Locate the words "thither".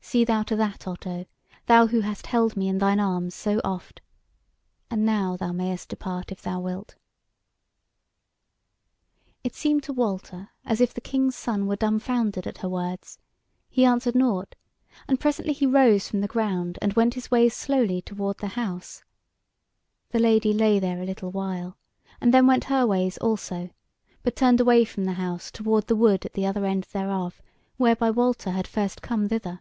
29.28-29.60